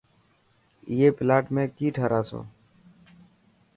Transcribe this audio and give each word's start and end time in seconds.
ائي 0.89 1.07
پلاٽ 1.17 1.45
۾ 1.57 1.63
ڪي 1.77 1.87
ٺاراسو. 1.95 2.41